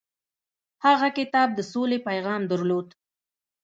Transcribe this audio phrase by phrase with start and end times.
[0.85, 2.87] هغه کتاب د سولې پیغام درلود.